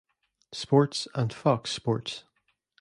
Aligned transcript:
Sports 0.51 1.07
and 1.13 1.31
Fox 1.31 1.69
Sports. 1.69 2.23